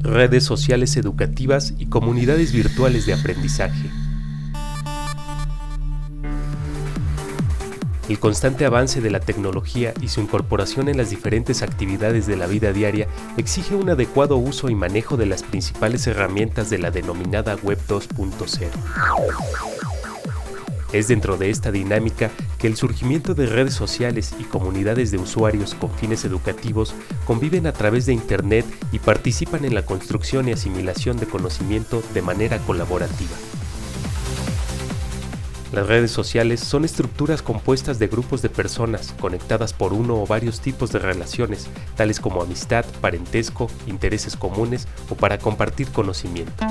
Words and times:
redes 0.00 0.44
sociales 0.44 0.96
educativas 0.96 1.74
y 1.78 1.86
comunidades 1.86 2.52
virtuales 2.52 3.06
de 3.06 3.14
aprendizaje. 3.14 3.90
El 8.08 8.18
constante 8.18 8.64
avance 8.64 9.02
de 9.02 9.10
la 9.10 9.20
tecnología 9.20 9.92
y 10.00 10.08
su 10.08 10.22
incorporación 10.22 10.88
en 10.88 10.96
las 10.96 11.10
diferentes 11.10 11.62
actividades 11.62 12.26
de 12.26 12.36
la 12.36 12.46
vida 12.46 12.72
diaria 12.72 13.06
exige 13.36 13.74
un 13.74 13.90
adecuado 13.90 14.38
uso 14.38 14.70
y 14.70 14.74
manejo 14.74 15.18
de 15.18 15.26
las 15.26 15.42
principales 15.42 16.06
herramientas 16.06 16.70
de 16.70 16.78
la 16.78 16.90
denominada 16.90 17.56
Web 17.56 17.78
2.0. 17.86 19.77
Es 20.92 21.08
dentro 21.08 21.36
de 21.36 21.50
esta 21.50 21.70
dinámica 21.70 22.30
que 22.58 22.66
el 22.66 22.76
surgimiento 22.76 23.34
de 23.34 23.46
redes 23.46 23.74
sociales 23.74 24.34
y 24.38 24.44
comunidades 24.44 25.10
de 25.10 25.18
usuarios 25.18 25.74
con 25.74 25.90
fines 25.90 26.24
educativos 26.24 26.94
conviven 27.26 27.66
a 27.66 27.72
través 27.72 28.06
de 28.06 28.14
Internet 28.14 28.64
y 28.90 28.98
participan 28.98 29.66
en 29.66 29.74
la 29.74 29.84
construcción 29.84 30.48
y 30.48 30.52
asimilación 30.52 31.18
de 31.18 31.26
conocimiento 31.26 32.02
de 32.14 32.22
manera 32.22 32.58
colaborativa. 32.58 33.36
Las 35.72 35.86
redes 35.86 36.10
sociales 36.10 36.60
son 36.60 36.86
estructuras 36.86 37.42
compuestas 37.42 37.98
de 37.98 38.06
grupos 38.06 38.40
de 38.40 38.48
personas 38.48 39.14
conectadas 39.20 39.74
por 39.74 39.92
uno 39.92 40.14
o 40.14 40.26
varios 40.26 40.60
tipos 40.60 40.90
de 40.92 40.98
relaciones, 40.98 41.68
tales 41.94 42.20
como 42.20 42.40
amistad, 42.40 42.86
parentesco, 43.02 43.70
intereses 43.86 44.34
comunes 44.34 44.88
o 45.10 45.14
para 45.14 45.36
compartir 45.36 45.88
conocimiento. 45.88 46.64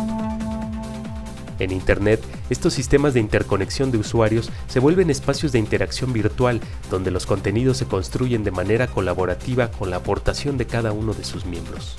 En 1.59 1.71
Internet, 1.71 2.21
estos 2.49 2.73
sistemas 2.73 3.13
de 3.13 3.19
interconexión 3.19 3.91
de 3.91 3.97
usuarios 3.97 4.51
se 4.67 4.79
vuelven 4.79 5.09
espacios 5.09 5.51
de 5.51 5.59
interacción 5.59 6.13
virtual 6.13 6.61
donde 6.89 7.11
los 7.11 7.25
contenidos 7.25 7.77
se 7.77 7.85
construyen 7.85 8.43
de 8.43 8.51
manera 8.51 8.87
colaborativa 8.87 9.71
con 9.71 9.89
la 9.89 9.97
aportación 9.97 10.57
de 10.57 10.65
cada 10.65 10.91
uno 10.91 11.13
de 11.13 11.23
sus 11.23 11.45
miembros. 11.45 11.97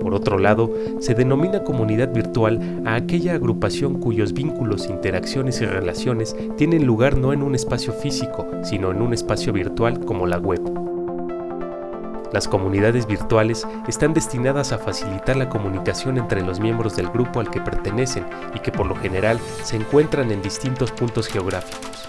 Por 0.00 0.14
otro 0.14 0.38
lado, 0.38 0.72
se 1.00 1.14
denomina 1.14 1.64
comunidad 1.64 2.12
virtual 2.12 2.82
a 2.86 2.94
aquella 2.94 3.34
agrupación 3.34 3.98
cuyos 3.98 4.32
vínculos, 4.32 4.86
interacciones 4.86 5.60
y 5.60 5.66
relaciones 5.66 6.36
tienen 6.56 6.86
lugar 6.86 7.16
no 7.18 7.32
en 7.32 7.42
un 7.42 7.56
espacio 7.56 7.92
físico, 7.92 8.46
sino 8.62 8.92
en 8.92 9.02
un 9.02 9.12
espacio 9.14 9.52
virtual 9.52 9.98
como 9.98 10.28
la 10.28 10.38
web. 10.38 10.95
Las 12.32 12.48
comunidades 12.48 13.06
virtuales 13.06 13.66
están 13.88 14.14
destinadas 14.14 14.72
a 14.72 14.78
facilitar 14.78 15.36
la 15.36 15.48
comunicación 15.48 16.18
entre 16.18 16.42
los 16.42 16.60
miembros 16.60 16.96
del 16.96 17.08
grupo 17.08 17.40
al 17.40 17.50
que 17.50 17.60
pertenecen 17.60 18.26
y 18.54 18.58
que 18.58 18.72
por 18.72 18.86
lo 18.86 18.96
general 18.96 19.38
se 19.62 19.76
encuentran 19.76 20.30
en 20.30 20.42
distintos 20.42 20.90
puntos 20.92 21.28
geográficos. 21.28 22.08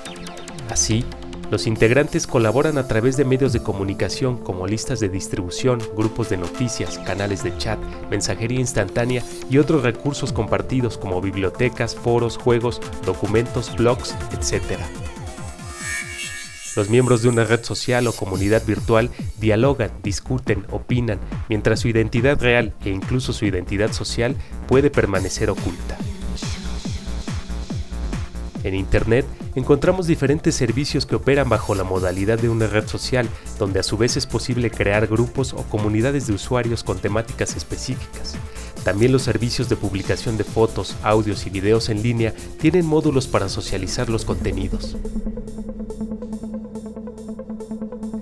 Así, 0.69 1.05
los 1.49 1.65
integrantes 1.65 2.27
colaboran 2.27 2.77
a 2.77 2.87
través 2.87 3.15
de 3.15 3.23
medios 3.23 3.53
de 3.53 3.63
comunicación 3.63 4.37
como 4.37 4.67
listas 4.67 4.99
de 4.99 5.07
distribución, 5.07 5.79
grupos 5.95 6.27
de 6.29 6.35
noticias, 6.35 6.99
canales 6.99 7.41
de 7.41 7.55
chat, 7.57 7.79
mensajería 8.09 8.59
instantánea 8.59 9.23
y 9.49 9.57
otros 9.57 9.83
recursos 9.83 10.33
compartidos 10.33 10.97
como 10.97 11.21
bibliotecas, 11.21 11.95
foros, 11.95 12.37
juegos, 12.37 12.81
documentos, 13.05 13.73
blogs, 13.77 14.13
etc. 14.33 14.77
Los 16.77 16.91
miembros 16.91 17.23
de 17.23 17.29
una 17.29 17.43
red 17.43 17.63
social 17.63 18.05
o 18.05 18.13
comunidad 18.13 18.63
virtual 18.63 19.09
dialogan, 19.39 19.89
discuten, 20.03 20.63
opinan, 20.69 21.19
mientras 21.49 21.79
su 21.79 21.87
identidad 21.87 22.39
real 22.39 22.75
e 22.85 22.91
incluso 22.91 23.33
su 23.33 23.45
identidad 23.45 23.93
social 23.93 24.35
puede 24.67 24.91
permanecer 24.91 25.49
oculta. 25.49 25.97
En 28.63 28.75
Internet 28.75 29.25
encontramos 29.55 30.05
diferentes 30.05 30.53
servicios 30.53 31.07
que 31.07 31.15
operan 31.15 31.49
bajo 31.49 31.73
la 31.73 31.83
modalidad 31.83 32.37
de 32.37 32.49
una 32.49 32.67
red 32.67 32.87
social, 32.87 33.27
donde 33.57 33.79
a 33.79 33.83
su 33.83 33.97
vez 33.97 34.15
es 34.15 34.27
posible 34.27 34.69
crear 34.69 35.07
grupos 35.07 35.53
o 35.53 35.63
comunidades 35.63 36.27
de 36.27 36.33
usuarios 36.33 36.83
con 36.83 36.99
temáticas 36.99 37.55
específicas. 37.55 38.35
También 38.83 39.11
los 39.11 39.23
servicios 39.23 39.67
de 39.67 39.77
publicación 39.77 40.37
de 40.37 40.43
fotos, 40.43 40.95
audios 41.01 41.47
y 41.47 41.49
videos 41.49 41.89
en 41.89 42.03
línea 42.03 42.35
tienen 42.61 42.85
módulos 42.85 43.25
para 43.25 43.49
socializar 43.49 44.09
los 44.09 44.25
contenidos. 44.25 44.95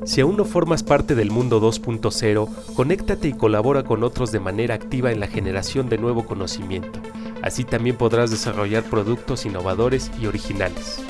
Si 0.05 0.21
aún 0.21 0.37
no 0.37 0.45
formas 0.45 0.83
parte 0.83 1.15
del 1.15 1.31
mundo 1.31 1.59
2.0, 1.59 2.73
conéctate 2.75 3.27
y 3.27 3.33
colabora 3.33 3.83
con 3.83 4.03
otros 4.03 4.31
de 4.31 4.39
manera 4.39 4.75
activa 4.75 5.11
en 5.11 5.19
la 5.19 5.27
generación 5.27 5.89
de 5.89 5.97
nuevo 5.97 6.25
conocimiento. 6.27 6.99
Así 7.41 7.63
también 7.63 7.97
podrás 7.97 8.29
desarrollar 8.29 8.83
productos 8.83 9.47
innovadores 9.47 10.11
y 10.21 10.27
originales. 10.27 11.01